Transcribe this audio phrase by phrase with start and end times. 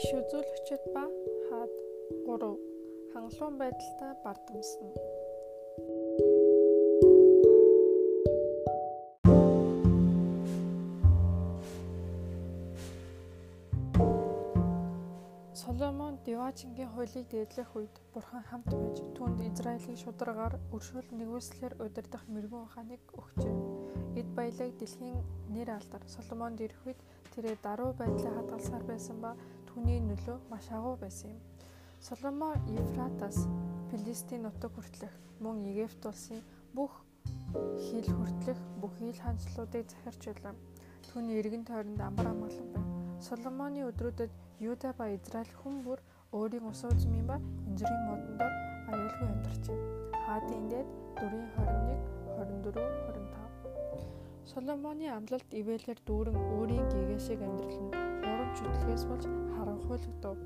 [0.00, 1.04] иш үзүүлэгчд ба
[1.48, 1.72] хаад
[2.24, 2.46] 3
[3.12, 4.88] хангалуун байдалтай бардамсна.
[15.52, 22.64] Соломон Диважингийн хуулийг дээдлэх үед Бурхан хамт байж түүнд Израилийн шударгаар өршөөл нэгүслэр удирдах мэрэгэн
[22.64, 23.54] ухааныг өгчээ.
[24.20, 25.20] Эд баялаг дэлхийн
[25.52, 27.00] нэр алдар Соломонд ирэх үед
[27.36, 29.36] тэрээр даруй байдлаа хадгалсаар байсан ба
[29.80, 31.40] түүний нөлөө маш агуу байсан юм.
[32.04, 33.46] Соломон Ефратас
[33.88, 36.42] Филистийн нутаг хүртэлх мөн Египт улсын
[36.76, 36.92] бүх
[37.80, 40.60] хил хүртэлх бүхий л хандлуудыг захирчулсан.
[41.08, 42.92] Түүний эргэн тойронд амар амгалан байна.
[43.24, 44.28] Соломоны өдрүүдэд
[44.60, 46.04] Юда ба Израиль хүн бүр
[46.36, 48.52] өөрийн ус үзмийн ба инжирийн модондор
[48.92, 49.78] аюулгүй амьдарчээ.
[50.28, 50.88] Хаадын дээд
[51.24, 52.04] 4:21,
[52.36, 52.84] 24,
[53.16, 54.44] 25.
[54.44, 57.94] Соломоны амлалт ивэлэр дүүрэн өөрийн гэгээшийг амьдрал нь
[58.28, 60.36] урам чөтлөгөөс болж харанхуйлагдав.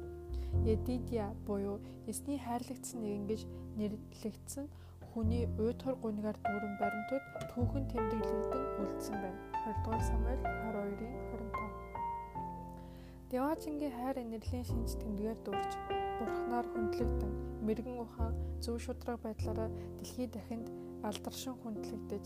[0.67, 1.79] Едидия буюу
[2.11, 3.41] эсний хайрлагцсан нэгэн гэж
[3.79, 4.67] нэрлэгдсэн
[5.15, 9.39] хүний уйтхар гунигаар дүүрэн баримтууд түүхэн тэмдэглэгдэн үлдсэн байна.
[9.63, 13.31] 2 дугаар Самуэль 12-ийн 25.
[13.31, 15.73] Деважингийн хайр инэрлийн шинж тэмдгээр дурж
[16.19, 17.33] бурхнаар хүндлэгдэн
[17.67, 20.67] мэрэгэн ухаан зөв шудраг байдлаараа дэлхий дахинд
[21.09, 22.25] алдаршин хүндлэгдэж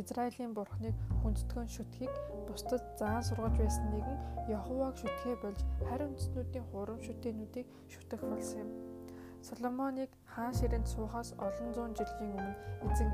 [0.00, 2.14] Израилийн бурхныг хүндэтгэн шүтгийг
[2.50, 4.18] бусдад заан сургаж байсан нэгэн
[4.56, 8.70] Яхуваг шүтгээ болж харин үндэстнүүдийн хурам шүтээнүүдийг шүтэх болсон юм.
[9.46, 12.54] Соломоныг хаан ширэнд суухаас олон зуун жилийн өмнө
[12.90, 13.10] эзэн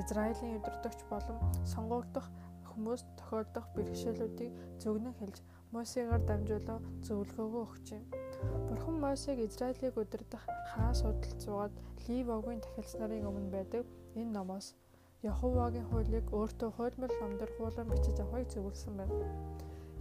[0.00, 1.38] Израилийн өдөртөгч болон
[1.72, 2.26] сонгогдох
[2.68, 5.38] хүмүүс тохиолдох бэрхшээлүүдийг зөвгнөн хэлж
[5.74, 8.04] Мосегаар дамжуулан зөвлөгөөгөө өгч юм.
[8.66, 11.74] Бурхан Мосег Израилийг удирдах хаан судалд суугаад
[12.06, 13.82] Ливогийн тахилс нарын өмнө байдаг
[14.14, 14.66] энэ номоос
[15.24, 19.24] Яховагийн хуулийг өөртөө хуйлмал номдор хуулан бичиж авахыг зөвлөсөн байна.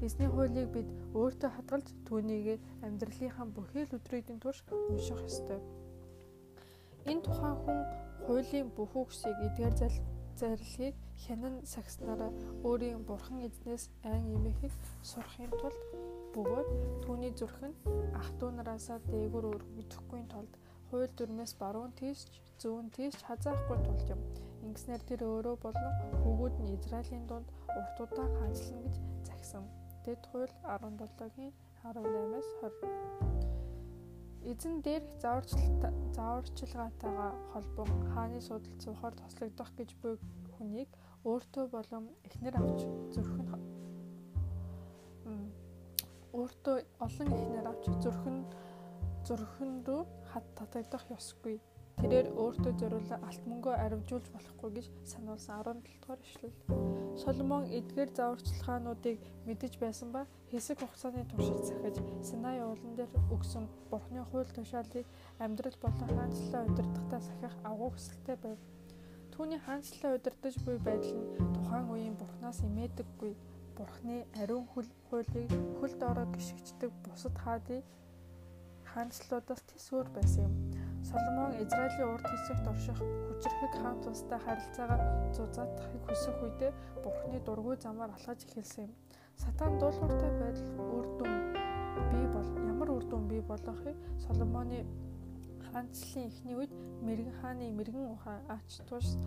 [0.05, 4.59] Эзний хуулийг бид өөртөө хадгалж түүнийг амьдралынхаа бүхий л өдрүүдийн турш
[4.91, 5.59] унших ёстой.
[7.07, 7.79] Энэ тухайн хүн
[8.25, 9.75] хуулийн бүх үгсийг эдгээр
[10.39, 12.31] зарлихыг хянан сагснараа
[12.67, 14.73] өөрийн бурхан эзнээс айн эмээхийг
[15.09, 15.79] сурахын тулд
[16.33, 16.69] бөгөөд
[17.03, 17.75] түүний зүрх нь
[18.19, 20.53] ах トゥ нараасаа дээгүүр өргөдөхгүй тулд
[20.87, 22.19] хууль дүрмээс баруун тийш
[22.61, 24.21] зүүн тийш хазаахгүй тулд юм.
[24.63, 25.93] Ингэснээр тэр өөрөө болон
[26.23, 27.47] хүүгүүд нь Израилийн дунд
[27.77, 28.95] урт удаан хаанчлан гэж
[29.27, 29.63] загсан.
[30.05, 31.53] Дэд хууль 17-гийн
[31.83, 34.47] 18-аас 20.
[34.51, 35.09] Эзэн дээрх
[36.15, 40.15] зааварчилгаатайгаа холбоо хааны судалт суухаар тослогдох гэж буй
[40.55, 40.89] хүнийг
[41.23, 42.79] өөртөө болон эхнэр авч
[43.15, 43.53] зүрх нь
[46.33, 47.85] өөртөө олон эхнэр авч
[49.27, 51.61] зүрх нь рүү хат татагдах ёсгүй.
[51.99, 56.55] Тэрээр өөртөө зориулсан алт мөнгөө аривжуулж болохгүй гэж сануулсан 17 дугаар ишлэл.
[57.23, 59.17] Соломон эдгээр зааварчилгаануудыг
[59.47, 60.21] мэдэж байсан ба
[60.51, 65.05] хэсэг хугацааны туршид захиж Синай уулан дээр өгсөн Бурхны хууль тушаалыг
[65.39, 68.59] амьдрал болон хаанчлалаа удирдахдаа сахих агуу хүсэлтэй байв.
[69.33, 73.33] Түүний хаанчлалаа удирдах буй байдал нь тухайн үеийн Бурхнаас имээдэггүй
[73.77, 77.81] Бурхны ариун хөл хуулийг хөлд ороо гიშгчдэг бусад хаадын
[78.91, 80.72] хаанчлалуудаас тис өөр байсан юм.
[81.03, 82.97] Соломон Израилийн урд хэсэгт орших
[83.27, 84.99] хүчрхэг хаан тустай харилцаагаа
[85.35, 86.71] зузаатахыг хүсэх үедээ
[87.03, 88.91] Бурхны дургүй замаар алхаж эхэлсэн юм.
[89.35, 91.35] Сатан дуулууртай байдал үр дүн
[92.11, 94.79] бий бол ямар үр дүн бий болохыг Соломоны
[95.67, 96.71] хаанчлалын эхний үед
[97.03, 99.17] мэрэгэн хааны мэрэгэн ухаан ач туш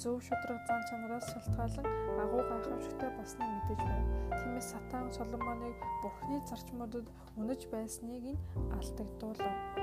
[0.00, 1.86] зөв шудраг зан чанараас шалтгаалan
[2.22, 4.06] агуу гайхамшигтай болсныг мэдэж байна.
[4.40, 7.06] Тиймээс сатан Соломоныг Бурхны зарчмуудад
[7.36, 8.42] үнэж байсныг нь
[8.76, 9.81] алдагдуулав.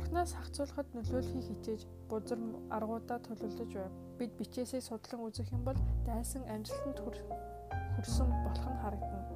[0.00, 2.40] Бурхнаас хахацуулахад нөлөөлөхийг хичээж бузар
[2.72, 3.92] аргуудаа төлөвлөж байв.
[4.16, 5.76] Бид бичээсээ судлан үзэх юм бол
[6.08, 9.28] дайсан амжилтанд хүрсэн болох нь харагдана.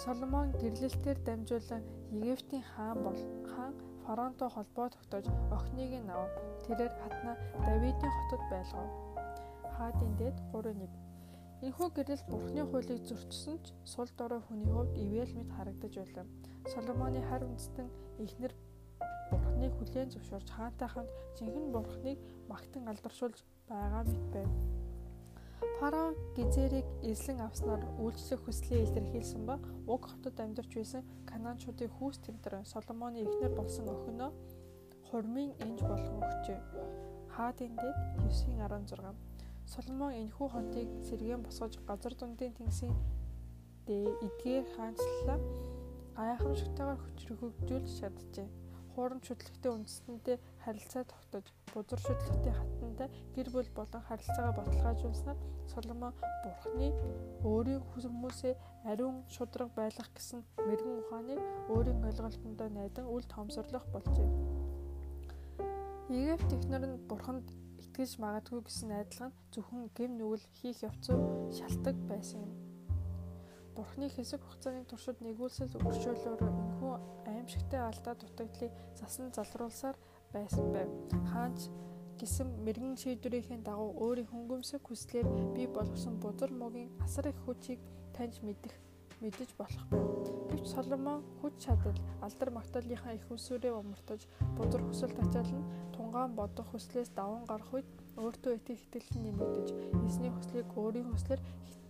[0.00, 1.84] Соломон гэрлэлтээр дамжуулан
[2.24, 3.20] Египтийн хаан бол
[3.52, 3.74] хаан
[4.04, 6.32] фараонтой холбоо тогтоож охиныг нь авав.
[6.64, 7.32] Тэрээр хатна
[7.68, 8.88] Давидын хотод байлгав.
[9.76, 10.88] Хаадын дээд 3:1
[11.68, 16.26] Энэхүү гэрэл Бурхны хуулийг зөрчсөн ч сул дорой хүний хувьд ивэл мэд харагдаж байлаа.
[16.72, 17.88] Соломоны хар үндэстэн
[18.24, 18.54] эхнэр
[19.58, 24.50] Бурхныг хүлээн зөвшөөрч хаантай хамт жинхэнэ Бурхныг магтан алдаршуулж байгаа мэт байв.
[25.82, 29.58] Фараон Гизерийг эзлэн авснаар үйлчлэх хүслээ илэрхийлсэн ба
[29.90, 34.30] уг хотод амьдарч байсан Канаанчуудын хүүс тэмдэр Соломоны эхнэр болсон охиноо
[35.10, 36.58] хурмын энж болгон өгчээ.
[37.34, 37.98] Хаадын дэд
[38.30, 39.10] 9:16.
[39.66, 42.94] Соломон энэхүү хотыг сэргээн босгож газар дундын тэнгисийн
[43.90, 45.38] дээ эдгээр хаанчлалаа
[46.14, 48.67] гайхамшигтайгаар хүчрхэгжүүлж чаджээ.
[48.98, 50.36] Хуурам шүтлэгтэй үндэстэнтэй
[50.66, 53.08] харилцаа тогтож бузар шүтлэгтэй хатантай
[53.38, 55.38] гэр бүл болон харилцаагаа баталгаажуулснаар
[55.70, 56.88] Соломон Бурхны
[57.46, 58.54] өөрийн хүмүүсээ
[58.90, 61.40] ариун шудраг байлгах гэсэн мэрэгэн ухааныг
[61.70, 64.28] өөрийн ойлголтондоо найдан үл тоомсорлох болжээ.
[66.10, 67.46] Египт технэр нь Бурханд
[67.78, 72.67] итгэж магадгүй гэсэн найдлага нь зөвхөн гэм нүгэл хийх явцуу шалтгаан байсан юм.
[73.78, 76.94] Бурхны хэсэг хугацааны туршид нэгүүлсэл өршөөлөөр энэхүү
[77.30, 79.94] аимшигтай алдаа дутагдлыг засан залруулсаар
[80.34, 80.90] байсан байв.
[81.30, 81.70] Хаанч
[82.18, 87.78] гисэн мэрэгэн шийдвэрийн дагуу өөрийн хөнгөмсөг хүслээр бий болгосон бузар могийн асар их хүчийг
[88.18, 88.74] таньж мэдэх
[89.22, 90.10] мэдэж болох байв.
[90.50, 94.26] Гэвч Соломон хүч чадал алдар магтаалынхаа их усүрээ умартаж
[94.58, 97.86] бузар хүсэл тачаал нь тунгаан бодох хүслээс даван гарах үед
[98.18, 99.68] өөртөө итгэх итгэл нэмэгдэж
[100.10, 101.40] эзний хүслийг өөрийн хүслээр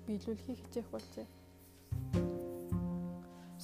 [0.05, 1.38] биелүүлэхийг хичээх болжээ.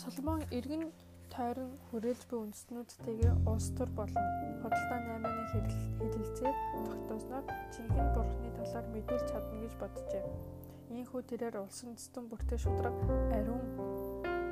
[0.05, 0.93] Соломон эргэн
[1.33, 4.27] тойрон хүрээлж буй үндэстнүүдтэйгээ улс төр болон
[4.61, 5.65] худалдаа 8-ны
[5.97, 6.53] хэлэлцээ
[6.85, 10.25] тогтоосноор жинхэнэ бурхны талаар мэдүүлж чадна гэж боджээ.
[11.01, 12.97] Ийхүү тэрээр улсын үндэстэн бүртээ шудраг
[13.33, 13.65] ариун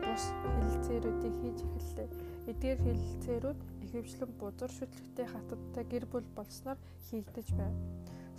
[0.09, 2.09] бус хэлэлцээрүүдийг хийж эхэллээ.
[2.49, 6.81] Эдгээр хэлэлцээрүүд ихэвчлэн бузар шүтлэгтэй хатадтай гэр бүл болсноор
[7.13, 7.77] хийгдэж байв.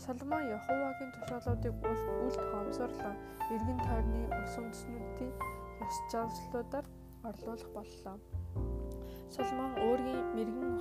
[0.01, 3.13] Соломон Яховагийн тушаалуудыг үл тоомсорлоо.
[3.53, 5.33] Иргэн тойрны улс үндэстнүүдийн
[5.85, 6.85] ёс занслуудаар
[7.27, 8.17] орлуулах боллоо.
[9.33, 10.73] Соломон өөрийн мэрэгэн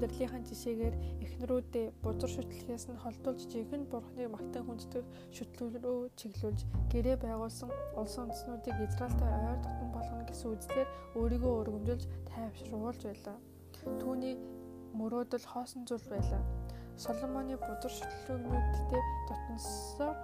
[0.00, 5.06] амьдралынхаа жишээгээр эхнэрүүдээ бузар шүтлэхээс нь холдуулж жинхэнэ бурхныг магтан хүндэтгэх
[5.36, 7.70] шүтлүүл рүү чиглүүлж гэрээ байгуулсан
[8.00, 10.88] улс үндэстнүүдийг Израильтай ойр дотн болгоно гэсэн үгсээр
[11.20, 13.36] өөрийгөө өргөмжилж тайвшруулж байлаа.
[14.00, 14.34] Түүний
[14.96, 16.42] мөрөөдөл хоосон зүйл байлаа.
[16.96, 20.16] Соломоны бузар шүтлэгнүүдтэй дотносоор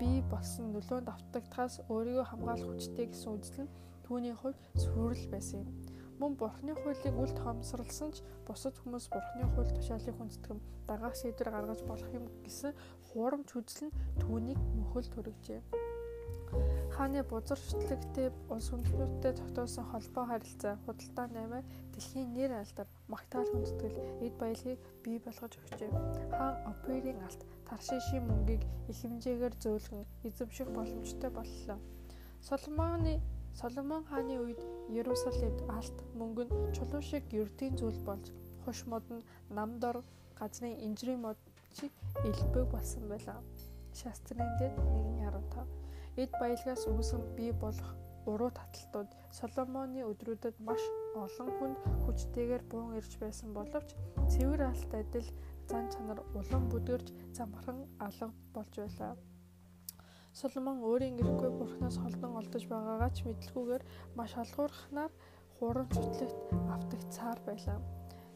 [0.00, 3.72] бий болсон нөлөөнд автагдахаас өөрийгөө хамгаалах хүчтэй гэсэн үзэл нь
[4.10, 5.68] түүний хувьд сүрэл байсан юм.
[6.18, 10.58] Мөн Бурхны хуулийг үл тоомсорлсон ч бусад хүмүүс Бурхны хууль тушаалыг хүндэтгэм
[10.90, 12.74] дагаах шийдвэр гаргаж болох юм гэсэн
[13.06, 15.62] хуурамч үзэл нь түүнийг мөхөл төрөгжээ.
[16.90, 21.62] Хааны бузар шүтлэгтэй улс үндэстнүүдтэй тогтоосон холбоо харилцаа худалдаа наймаа
[21.94, 25.90] дэлхийн нэр алдар магтаал хүндэтгэл эд баялагийг бий болгож өгчээ.
[26.34, 31.78] Хаан оперийн алт таршишийн мөнгийг их хэмжээгээр зөөлгөн эзэмших боломжтой боллоо.
[32.42, 33.22] Соломоны
[33.58, 34.60] Соломон хааны үед
[34.94, 38.26] Иерусалимд алт мөнгө нь чулуу шиг ердийн зүйл болж
[38.62, 39.26] хуш мод нь
[39.56, 39.96] намдор
[40.38, 41.38] газрын инжирийн мод
[41.76, 41.92] шиг
[42.28, 43.40] элбэг болсон байлаа.
[43.98, 47.90] Шастрын дэд 1.15 эд баялгаас үүсэн бий болох
[48.30, 50.82] уруу таталтууд Соломоны өдрүүдэд маш
[51.24, 53.90] олон хүнд хүчтэйгээр буун ирж байсан боловч
[54.32, 55.28] цэвэр алт адил
[55.70, 57.06] зан чанар улам бүдгэрж
[57.36, 59.14] замхан алга болж байлаа.
[60.40, 63.82] Соломон өөрийн гэрхгүй бурхнаас холдон олдож байгаагаа ч мэдлгүйгээр
[64.16, 65.12] маш олгуурхнаар
[65.56, 66.40] хуран чутлагт
[66.76, 67.78] автагцаар байлаа.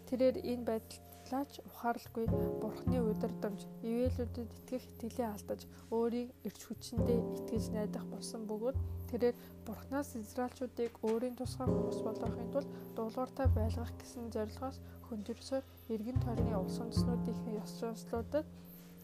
[0.08, 2.26] Тэрээр энэ байдлаач ухаарлгүй
[2.60, 5.60] бурхны удирдамж, ивэлүүдэд итгэх итгэлээ алдаж
[5.96, 8.76] өөрийг эрч хүчиндээ итгэж найдах болсон бөгөөд
[9.08, 14.76] тэрээр бурхнаас израилчуудыг өөрийн тусгай хүмүүс болгохын тулд дуулууртай байлгах гэсэн зорилгоос
[15.08, 15.64] хөндрөсөөр
[15.94, 18.44] эргэн тойрны улс үндэстнүүдийн ёс занслуудад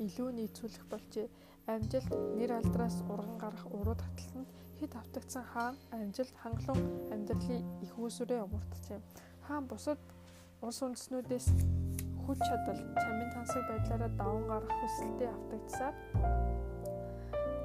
[0.04, 1.28] илүү нийцүүлэх болжээ
[1.76, 8.40] амжилт нэр алдраас урган гарах уруу таталтанд хэд автагдсан хаан амжилт хангалуун амьдралын их үүсвэрээ
[8.44, 9.00] умартжээ.
[9.46, 10.00] Хаан бусад
[10.64, 11.46] улс үндэстнүүдээс
[12.24, 15.94] хүч чадал, чамин тансаг байдлаараа даван гарах хүсэлтэд автагдсаар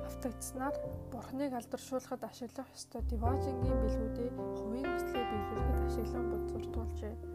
[0.09, 0.75] автагдсанаар
[1.11, 7.34] бурхныг алдаршуулахад ашиглах ёстой диважингийн бэлгүүдээ хувийн хүслээ биелүүлэхэд ашиглан бодсуртуулжээ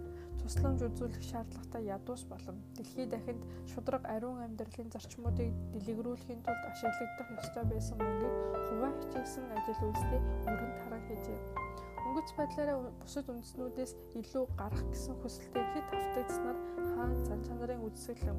[0.51, 7.65] тусламж үзүүлэх шаардлагатай ядуус болон дэлхийд дахинд шудраг ариун амьдралын зарчмуудыг дэлгэрүүлэхийн тулд ашиглагдах ёстой
[7.71, 8.35] байсан мөнгийг
[8.67, 11.39] хуваа хичээсэн ажил үйлстэй өрөнд хараа хийжээ.
[12.03, 16.59] Өнгөц байдлаараа бусад үндэснүүдээс илүү гарах гэсэн хүсэлтэй хэд автагдсанаар
[16.99, 18.39] хаан цан чанарын үзэсгэлэн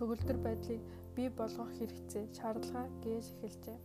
[0.00, 0.80] төгөлдөр байдлыг
[1.12, 3.78] бий болгох хэрэгцээ шаардлага гэж эхэлжээ.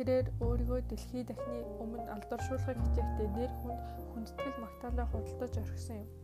[0.00, 3.80] Тэрээр өөрийгөө дэлхий дахны өмнө алдаршуулахыг хичээхдээ нэр хүнд
[4.16, 6.19] хүндэтгэл магтаалаа худалдаж орхисон юм.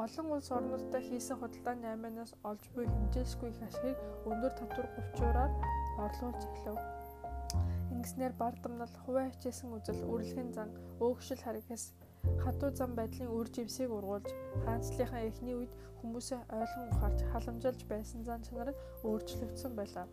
[0.00, 3.98] Олон улс орнуудтай хийсэн худалдааны айманаас олж буй хэмжээсгүй их ашигыг
[4.30, 5.52] өндөр татвар говьчураар
[6.04, 6.78] орлуулж эхлэв.
[7.92, 10.70] Ингэснээр бардамнал хуваа хичээсэн үзэл үрэлхэн зан
[11.04, 11.92] өөгшил харгас
[12.42, 14.28] хатуу зам байдлын үр жимсийг ургуулж
[14.64, 18.72] хаанчлалынхаа эхний үед хүмүүсээ ойлгон ухаарч халамжилж байсан зан чанар
[19.04, 20.06] өөрчлөгдсөн байлаа.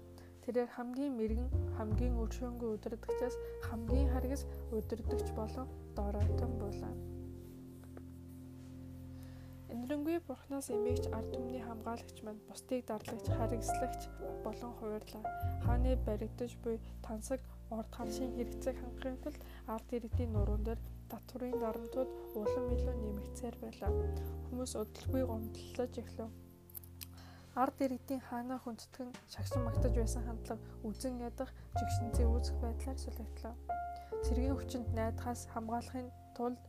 [0.44, 3.36] Тэрээр хамгийн мэрэгэн хамгийн өршөөнгүй удирдагчаас
[3.68, 4.44] хамгийн харгас
[4.76, 6.94] удирдагч болон дороотон булаа.
[9.74, 14.02] Энэрэнгүй бурхнаас эмээгч ард түмний хамгаалагч манд бусдыг дарлагч, харгислагч
[14.46, 15.24] болон хуваарлаа.
[15.66, 20.80] Хааны баригдаж буй тансаг орд харшийн хэрэгцээг хангахын тулд ард иргэдийн нуруунд дээр
[21.12, 22.10] татврын дарамтууд
[22.40, 23.92] улам илүү нэмэгцээр байлаа.
[24.48, 26.32] Хүмүүс удалгүй гомдлож эхлэв.
[27.58, 33.56] Ард иргэдийн хаанаа хүндэтгэн шагшин магтаж байсан хандлага үзен ядах жигшинцээ үүсэх байдлаар сүлэгдлээ.
[34.24, 36.08] Цэргийн хүчинд найдахаас хамгаалахын
[36.38, 36.62] тулд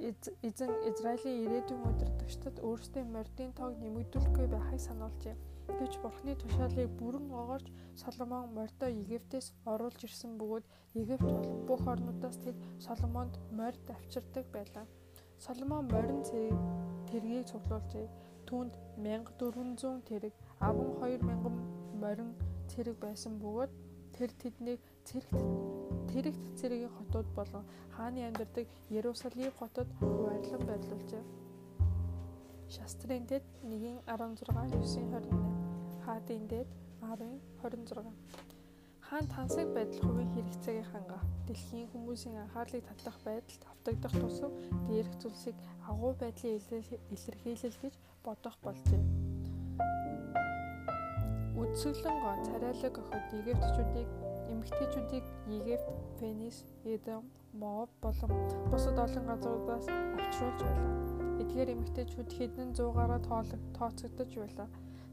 [0.00, 5.36] эзэн Израилийн ирээдүйн удирдагчдад өөрсдийн мордын тоог нэмэгдүүлэхгүй байхыг сануулжээ.
[5.78, 7.66] Гэвч Бурхны тушаалыг бүрэн огоорч
[8.02, 10.64] Соломон мордоо Египтээс оруулж ирсэн бөгөөд
[11.00, 14.86] Египт болон бүх орнуудаас тэд Соломонд морд авчирдаг байлаа.
[15.44, 16.20] Соломон морин
[17.08, 18.08] тэргийг цуглуулжээ.
[18.48, 22.30] Түүнд 1400 тэрэг, аван 2000 морин
[22.72, 23.70] цэрэг байсан бөгөөд
[24.20, 25.32] тэр тэднийг цэрэгт
[26.12, 27.64] тэрэгт цэрэгийн хотууд болон
[27.96, 31.24] хааны амьдардаг Ерусалим хотод хуваарлан байрлуулжээ.
[32.68, 36.68] Шастрын дэд 1:16 9:28 хаадын дэд
[37.00, 38.12] 10:26
[39.08, 44.52] хаан тансаг байдал хувийн хэрэгцээгийн ханга дэлхийн хүмүүсийн анхаарлыг татах байдалд автагдах тусам
[44.88, 45.56] дээрх зүйлсийг
[45.88, 46.60] агуу байдлын
[47.14, 49.00] илэрхийлэл гэж бодох болжээ.
[51.60, 54.08] Үдсгэлэн гоо царайлаг охид Египтчүүдийг
[54.52, 55.24] эмэгтэйчүүдийг
[55.56, 55.88] Египт,
[56.18, 58.32] Фенис, Эдом, Моб болон
[58.70, 59.86] бусад олон газруудаас
[60.16, 60.94] авчруулж байлаа.
[61.42, 63.20] Эдгээр эмэгтэйчүүд хэдэн зуугаараа
[63.76, 64.68] тооцогдож байлаа.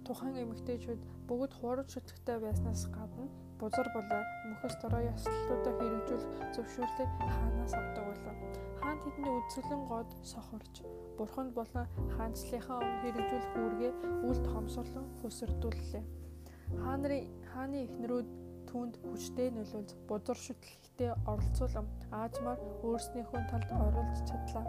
[0.06, 3.28] Тухайн эмэгтэйчүүд бүгд хуурж шүтгэжтэй байснаас гадна
[3.60, 8.36] бузар болоо мөхөс дорой ёслолтуудаа хэрэгжүүлэх зөвшөөрлийг хаанаас авдаг байлаа.
[8.80, 10.76] Хаан тэдний үзэсгэлэн гоод сохорч
[11.18, 11.86] бурханд болон
[12.16, 13.92] хаанчлалынхаа өмнө хэрэгжүүлэх үүргээ
[14.30, 16.27] үл томсорлон хөсөрдүүллээ.
[16.76, 18.28] Хааны хааны эхнэрүүд
[18.68, 24.66] түүнд хүчтэй нөлөөлж бузар шүтлэгтээ оролцуулан аажмаар өөрснийхөө талд оруулж чадлаа.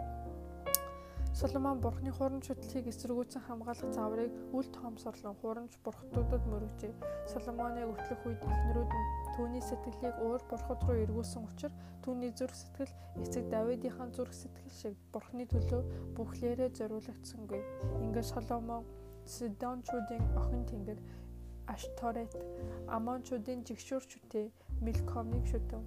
[1.39, 6.93] Соломон бурхны хуран шүтлгийг эсэргүүцэн хамгаалах заврыг үл тоомсорлон хуранч бурхтуудад мөрөгжээ.
[7.31, 12.93] Соломоны өтлөх үед эхнэрүүд нь түүний сэтгэлийг өөр бурхад руу эргүүлсэн учраас түүний зүрх сэтгэл
[13.23, 15.81] эцэг Давидынхаа зүрх сэтгэл шиг бурхны төлөө
[16.19, 17.61] бүхлээрээ зориулагдсангүй.
[18.03, 18.83] Ингээд Соломон
[19.23, 20.99] Сидончуудын охин тэнгэр
[21.73, 22.33] Ашторет
[22.95, 24.47] Амончуудын жигшүүрчүүдээ
[24.85, 25.83] Милкомыг шүтэв.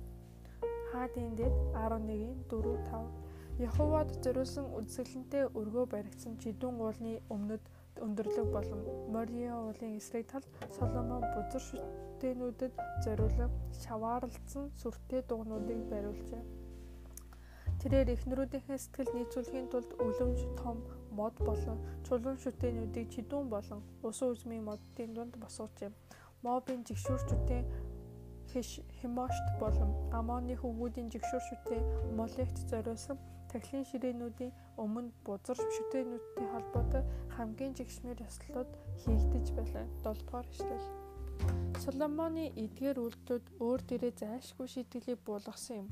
[0.90, 7.64] Хаадын дэд 11-ийн 4 5 Яховад зориулсан үзэсгэлэнтэй өргөө баригдсан чидүүн уулны өмнөд
[8.04, 8.80] өндөрлөг болон
[9.12, 12.74] Мориа уулын эсрэг талд Соломон бузар шүтээнүүдэд
[13.04, 13.52] зориулан
[13.84, 16.42] шаваарлцсан сүртэй дугнуудыг бариулжээ.
[17.80, 20.80] Тэрээр эхнэрүүдийнхээ сэтгэл нийцүүлэхийн тулд өлөмж том
[21.18, 25.90] мод болон чулуун шүтээнүүдийг чидүүн болон усан үзмийн моддын дунд босгожээ.
[26.42, 27.64] Мобын жигшүүрчүүдийн
[28.52, 31.84] Химошт болон Амоны хөвгүүдийн жигшүүрчүүдийн
[32.18, 33.16] Молект зориулсан
[33.52, 34.52] тахилын ширээнүүдийн
[34.84, 37.04] өмнө бузар шүтээнүүдтэй холбоотой
[37.36, 38.70] хамгийн жигшмэр ёслолууд
[39.04, 39.86] хийгдэж байлаа.
[40.04, 40.86] 7 дугаар эшлэл.
[41.84, 45.88] Соломоны эдгээр үйлдэлүүд өөр дээрээ зайлшгүй шийтгэлийг буулгасан юм.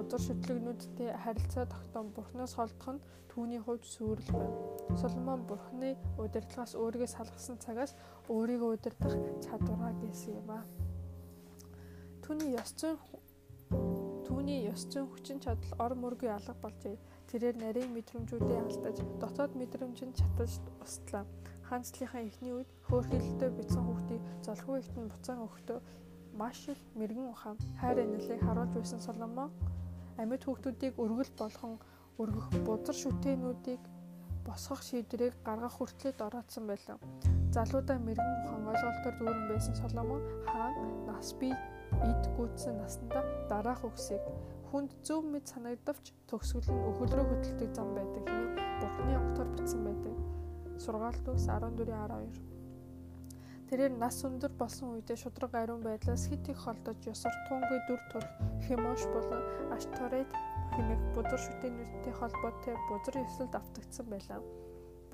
[0.00, 4.52] Бузар шүтлэгнүүдтэй харилцаа тогтоон Бурхнаас холдох нь түүний хувьд сүрэл байв.
[4.96, 7.92] Соломон Бурхны удирдлагаас өөрийгөө салгасан цагаас
[8.32, 9.12] өөрийгөө удирдах
[9.44, 10.64] чадвараа гээсэн юм а.
[12.24, 12.96] Түүний ёс зүйн
[14.24, 16.96] түүний ёс зүйн хүчин чадал ор мөргүй алга болжээ.
[17.28, 21.28] Тэрээр нарийн мэдрэмжүүдээ алдаж, дотоод мэдрэмжинд чатаж устлаа
[21.68, 25.78] хаанчлалынхаа эхний үед хөөрхөлтөй битсэн хүүхдийг золгүй ихтэн буцаан өгөхдөө
[26.40, 29.50] маш их мэрэгэн ухаан хайр инэлийг харуулж байсан Соломон
[30.20, 31.74] амьд хүүхдүүдийг өргөл болгон
[32.20, 33.82] өргөх бузар шүтээнүүдийг
[34.44, 36.98] босгох шийдвэрийг гаргах хүртлээр дороодсон байлаа.
[37.56, 40.76] Залуудаа мэрэгэн ухаан ойлголтоор дүүрэн байсан Соломон хаан
[41.08, 41.54] нас бий
[42.10, 44.22] эд гүйтсэн наснда дараах үгсийг
[44.70, 49.80] хүнд зөв мэд санагдавч төгсгөл нь өхөл рүү хөдөлдөг зам байдаг хэмээн Бурхны огтор бичсэн
[49.88, 50.14] байдаг
[50.84, 52.59] сургаалт үгс 14:12.
[53.70, 58.30] Тэрээр нас өндөр болсон үедээ шудраг ариун байдлаас хит их холдож ёсортуунгүй дүр төрх
[58.66, 60.26] Хемош болон Ашторет
[60.74, 64.42] хэмээх бузар шүтээнүүдтэй холбоотой бузар ёслолд автагдсан байлаа.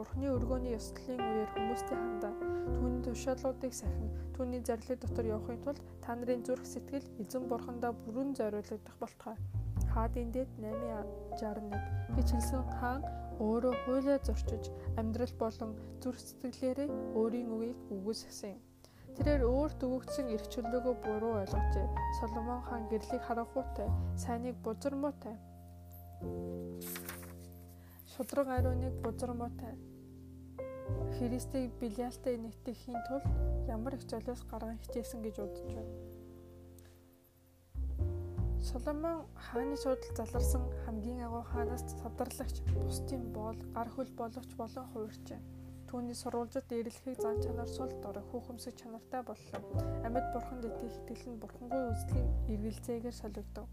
[0.01, 2.33] Бурхны өргөөний ёслолын үеэр хүмүүстэй хандаа
[2.81, 8.33] түүний тушаалуудыг сахин түүний зарлиг дотор явахын тулд та нарын зүрх сэтгэл эзэн бурхандаа бүрэн
[8.41, 9.37] зориулагдах болтугай.
[9.97, 11.73] Хаадын дэд 861
[12.21, 13.01] гэж хэлсэн хаан
[13.41, 14.69] өөрөө хуйлаа зөрчиж
[15.01, 15.73] амьдрал болон
[16.05, 18.61] зүрх сэтгэлээрээ өөрийн үгийг үгүйсгэсэн.
[19.17, 21.89] Тэрээр өөрт өгөгдсөн эрх чөлөөгөө буруу ойлгожээ.
[22.21, 23.89] Соломон хаан гэрлийг харанхуйтай,
[24.21, 25.37] сайныг бузармуутай.
[28.13, 29.81] Шудраг ариуныг бузармуутай.
[31.17, 33.25] Христийг Билиалтай нэгтгэхийн тулд
[33.65, 36.06] ямар их золиос гарган хичээсэн гэж удаж байна.
[38.67, 45.41] Соломон хааны суудал заларсан хамгийн агуу хаанаас садарлагч бусдын боол гар хөл боловч болон хувирчээ.
[45.89, 49.61] Түүний сурвалжид дээрлэхийг зан чанар сул дор хүүхэмсэг чанартай боллоо.
[50.07, 53.71] Амьд бурханд итгэх итгэл нь бурхангүй үзлийн эргэлзээгээр солигдов.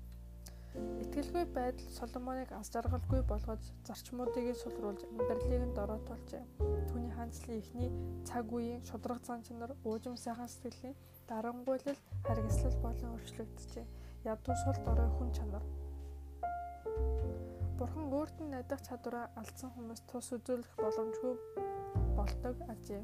[1.01, 6.43] Итгэлгүй байдал Соломоныг аз жаргалгүй болгож зарчмуудыг сулруулж амьдралыг нь дороотолжээ.
[6.89, 7.89] Түүний хандлын эхний
[8.29, 10.97] цаг үеийн шудраг зан чанар, уужим сайхан сэтгэлийн
[11.29, 13.85] дарангуйлал, харгислал болон өршлөгдөжээ.
[14.23, 15.63] Ядуу сул дорой хүн чанар.
[17.77, 21.35] Бурхан өөрт нь найдах чадвараа алдсан хүмүүс тус үзүүлэх боломжгүй
[22.15, 23.03] болдог ажээ.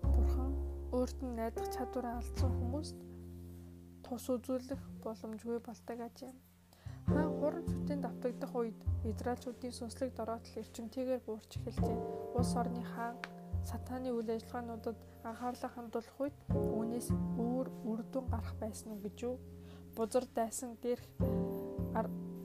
[0.00, 0.52] Бурхан
[0.96, 2.96] өөрт нь найдах чадвараа алдсан хүмүүст
[4.00, 6.32] тус үзүүлэх боломжгүй болдог ажээ.
[7.12, 11.98] Хаан хуран зүтэн давтагдах үед Израильчүүдийн сүнслэг дороотл эрчимтэйгээр буурч эхэлжээ.
[12.40, 13.20] Улс орны хаан
[13.68, 14.96] сатааны үйл ажиллагаануудад
[15.28, 19.36] анхаарлаа хандуулах үед үүнээс өөр үр дүн гарах байсан уу гэж юу?
[20.00, 21.04] Бузар дайсан дээрх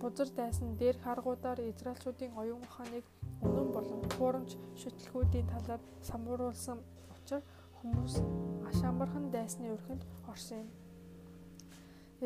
[0.01, 3.05] бузар дайсан дээрх аргуудаар Израильчүүдийн оюун ухааныг
[3.47, 6.83] үнэн болон хуурамч шүтлгүүдийн талаар самруулсан
[7.15, 7.47] учраас
[7.79, 8.13] хүмүүс
[8.69, 10.69] ашаамархан дайсны өрхөнд орсон юм.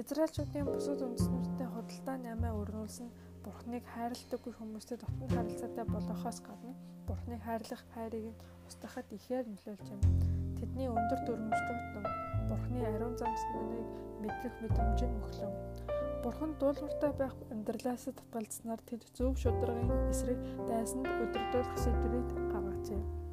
[0.01, 3.13] Израильчүүдийн бусад үндэстнүүдтэй худалдаа намаа өрнүүлсэн
[3.45, 6.73] Бурхныг хайрладаггүй хүмүүстэй дотн харилцаатай болохоос гадна
[7.05, 10.01] Бурхныг хайрлах хайрыг нь устгахад ихээр нөлөөлж юм.
[10.57, 12.05] Тэдний өндөр дүрмжлүүлтэн
[12.49, 15.53] Бурхны ариун замсныг мэдрэх мэдрэмж нь мөхлөн.
[16.23, 23.28] Бурхан дуулууртай байх амьдралаас татгалзнаар тэд зөв шударгын эсрэг дайсанд өдөрдөх сэдвэрийг гаргажээ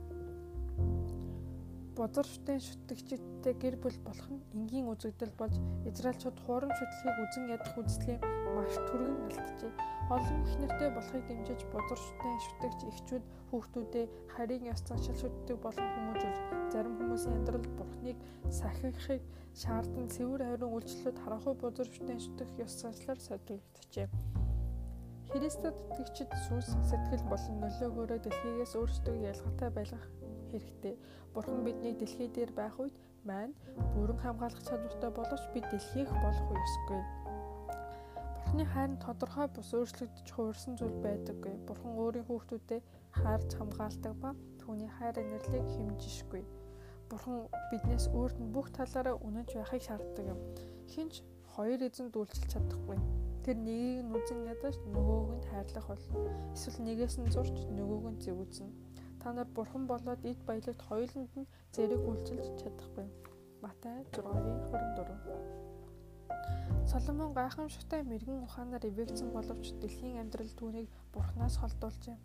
[1.96, 5.56] бузар шүтэн шүтгчтэй гэр бүл болох нь энгийн үзэгдэл болж
[5.88, 8.20] Израильчууд хурам шүтлгийг үзен ядах үзлэгийн
[8.52, 9.72] маш түргэн алджээ.
[10.12, 15.88] Олон их нэртэй болохыг дэмжиж бузар шүтэн шүтгч эхчүүд хүүхдүүдээ харийн ёс заншил шүтдэг болон
[15.96, 16.38] хүмүүжүүлж
[16.72, 18.18] зарим хүмүүсийн амьдралд бурхныг
[18.52, 19.24] сахихыг
[19.56, 24.45] шаардсан цэвэр хайрын үйлчлэлүүд харахгүй бузар шүтэн шүтэх ёс заншлаар содруулагдчихэ.
[25.33, 30.06] Христэд итгэгчид сүнс сэтгэл болон нөлөөгөөрөө дэлхийгээс өөрсдөө ялгаатай байлгах
[30.50, 30.95] хэрэгтэй.
[31.35, 32.95] Бурхан биднийг дэлхий дээр байх үед
[33.26, 33.54] маань
[33.95, 37.02] бүрэн хамгаалах чадвартай боловч бид дэлхийх болох ёсгүй.
[38.47, 41.54] Бурханы хайр тодорхой бус өөрчлөгдөж хуурсан зүйл байдаггүй.
[41.66, 42.85] Бурхан өөрийн хүүхдүүдэд
[43.21, 44.30] хайрч хамгаалдаг ба
[44.62, 46.42] түүний хайр инэрлийг хэмжишгүй.
[47.11, 50.40] Бурхан биднээс өөрт нь бүх талаараа үнэнч байхыг шаарддаг юм.
[50.87, 53.25] Хинч хоёр эзэн дүүлчилж чадахгүй.
[53.46, 56.18] Тэр нэгийг нь үзэн ядаж нөгөөг нь хайрлах болно.
[56.50, 58.71] Эсвэл нэгээс нь зурч нөгөөг нь зэвүүзнэ
[59.26, 63.06] та нар бурхан болоод эд баялагт хоёуланд нь зэрэг үйлчилж чадахгүй.
[63.62, 66.86] Матай 6:24.
[66.86, 72.18] Соломон гайхамшигтай мэрэгэн ухаанаар эвэгцэн боловч дэлхийн амьдрал түүнийг бурханаас холдуулжээ.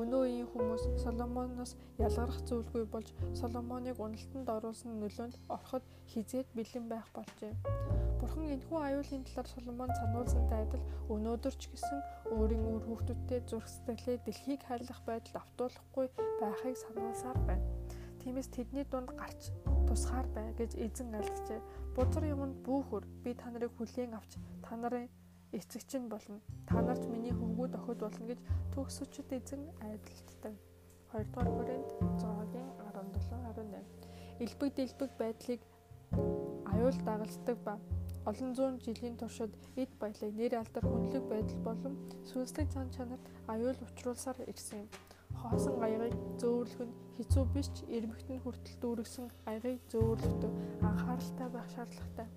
[0.00, 7.06] Өнөө үеийн хүмүүс Соломоноос ялгарах зүйлгүй болж Соломоныг уналтанд оруулсан нөлөөнд ороход хизээд бэлэн байх
[7.14, 7.54] болжээ.
[8.24, 10.80] Бурхан энэхүү аюулын талаар Соломон сануулсантай адил
[11.12, 12.00] өнөөдөр ч гэсэн
[12.32, 16.06] өөрийн үр хүүхдүүдтэй зүрх сэтгэлээ дэлхийг хайрлах байдалд автуулахгүй
[16.40, 17.68] байхыг сануулсаар байна.
[18.24, 19.52] Тиймээс тэдний дунд гарч
[19.84, 21.60] тусгаар бай гэж эзэн альцжээ.
[21.92, 25.12] Бузар юмд бүүхөр би та нарыг хүлээн авч та нарын
[25.52, 26.40] эцэгч нь болно.
[26.64, 28.40] Та нарт миний хөвгүүд охид болно гэж
[28.72, 30.56] төгсөчд эзэн айдалтдаг.
[31.12, 31.90] 2 дугаар Коринт
[32.24, 33.20] 6-гийн 17
[33.52, 34.40] 18.
[34.40, 35.60] Элбэг дэлбэг байдлыг
[36.72, 37.76] аюул дагалддаг ба
[38.30, 41.94] олон зуун жилийн туршид эд баялаг нэр алдар хүнлэг байдал болон
[42.30, 44.88] сүнслэг цан чанарт аюул учруулсаар ирсэн юм.
[45.40, 50.52] Хоосон аягыг зөөвөрлөх нь хэцүү биш ч эрмэгтэн хүртэл дүүргэсэн аягыг зөөвөрлөхдөө
[50.88, 52.28] анхааралтай байх шаардлагатай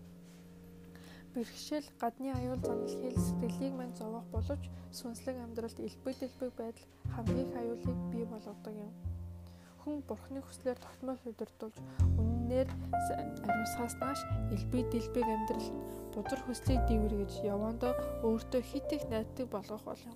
[1.37, 4.63] бэрхшээл гадны аюул занал хэл сэтгэлийг мань зовоох боловч
[4.97, 8.91] сүнслэг амьдралд элбэг дэлбэг байдал хамгийн их аюулыг бий болгодог юм.
[9.81, 11.77] Хүн бурхны хүслээр тогтмол удирдуулж
[12.47, 12.71] үннээр
[13.43, 14.23] ариусгаас нааш
[14.55, 15.83] элбэг дэлбэг амьдрал нь
[16.15, 17.91] бузар хүслийг дэвэргэж явандаа
[18.23, 20.15] өөртөө хит их найддаг болгох болно.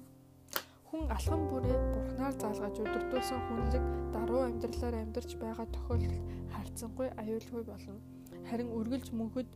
[0.87, 3.83] Хүн алхам бүрээ бурхнаар заалгаж удирдуулсан хүнлэг
[4.15, 6.23] даруй амьдралаар амьдарч байгаа тохиолдолд
[6.55, 7.99] харьцангуй аюулгүй болно.
[8.47, 9.49] Харин үргэлж мөнхөд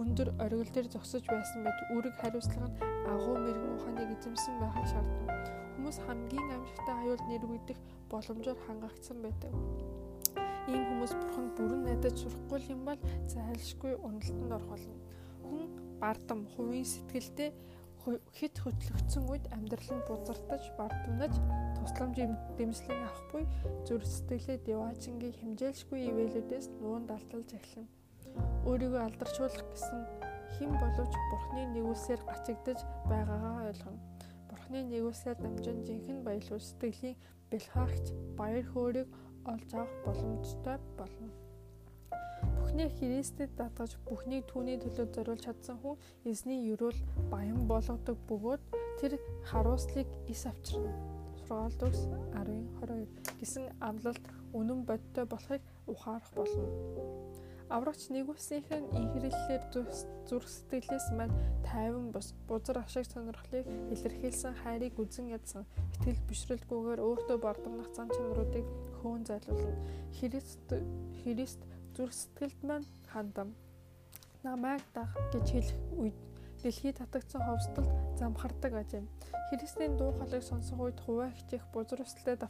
[0.00, 5.36] өндөр оргил дээр зогсож байсан мэт үүрэг хариуцлага нь агуу мэрэгэн ухааныг эзэмсэн байхыг шаардна.
[5.76, 9.52] Хүмүүс хамгийн амжилттай аюул нэрвэгдэх боломжоор хангагдсан байдаг.
[10.70, 13.00] Ийм хүмүүс бурхан бүрэн найдаж сурахгүй юм бол
[13.30, 14.96] зайлшгүй уналтанд орох болно.
[15.46, 15.62] Хүн
[16.02, 17.50] бардам хувийн сэтгэлдээ
[18.38, 21.34] хит хөтлөгдсөн үед амьдрал нь бузартаж бардамнаж
[21.74, 22.16] тусламж
[22.54, 23.44] дэмжлэг авахгүй
[23.82, 27.90] зүрх сэтгэлээ деваачингийн хэмжээлшгүй ивэлүүдээс нуун далталж эхэлнэ
[28.68, 30.00] өөрийгөө алдаршуулах гэсэн
[30.54, 34.00] хэн боловч Бурхны нэгүсээр гачигдж байгаагаа ойлгоно.
[34.48, 37.16] Бурхны нэгүсээр дамжин жинхэнэ баялаг сэтгэлийн
[37.50, 38.06] бэлхаагч
[38.38, 39.08] баяр хөөргийг
[39.52, 41.30] олж авах боломжтой болно.
[42.56, 45.96] Бүхнийг Христэд датгаж бүхнийг түүний төлөө зориулж чадсан хүн
[46.30, 46.98] эзний ерөөл
[47.32, 48.62] баян болгодог бөгөөд
[49.00, 49.12] тэр
[49.48, 50.92] харуулслыг ис авчирна.
[51.46, 52.02] Сургаал төгс
[52.34, 54.24] 10:22 гэсэн амлалт
[54.58, 56.66] үнэн бодтой болохыг ухаарах болно
[57.66, 59.62] Аврагч нэгүсийнх нь инхрийллээр
[60.28, 61.34] зүрх сэтгэлээс мань
[61.66, 65.66] тайван бус бузар ашиг сонирхлыг илэрхийлсэн хайрыг үзен ядсан
[65.98, 68.66] итгэл бишрэлгүйгээр өөртөө бардамнах зан чанаруудыг
[69.02, 69.74] хөөн зайлуулна.
[70.14, 70.70] Христ
[71.18, 71.60] Христ
[71.98, 73.58] зүрх сэтгэлд мань хандам
[74.46, 76.16] намайг дах гэж хэлэх үед
[76.62, 79.10] дэлхий татагдсан ховсдолд замхардаг ажим.
[79.50, 82.42] Христийн дуу хоолойг сонсох үед хуваа хичээх бузар өсөлтөд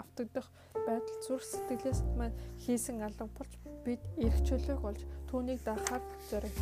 [0.00, 0.48] автагдах
[0.86, 3.52] байдал зүрх сэтгэлээс маань хийсэн алга болж
[3.84, 6.56] бид эрх чөлөөг олж түүнийг даахаар зориг.